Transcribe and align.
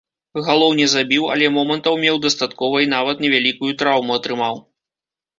Галоў 0.45 0.71
не 0.77 0.85
забіў, 0.93 1.25
але 1.33 1.49
момантаў 1.57 1.99
меў 2.03 2.17
дастаткова 2.23 2.77
і 2.85 2.89
нават 2.93 3.21
невялікую 3.27 3.69
траўму 3.83 4.17
атрымаў. 4.17 4.55